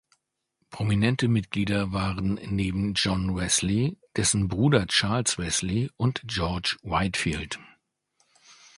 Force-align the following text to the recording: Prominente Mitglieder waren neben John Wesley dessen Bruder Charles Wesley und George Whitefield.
Prominente 0.71 1.27
Mitglieder 1.27 1.91
waren 1.93 2.39
neben 2.49 2.95
John 2.95 3.35
Wesley 3.35 3.99
dessen 4.17 4.47
Bruder 4.47 4.87
Charles 4.87 5.37
Wesley 5.37 5.91
und 5.95 6.23
George 6.25 6.77
Whitefield. 6.81 7.59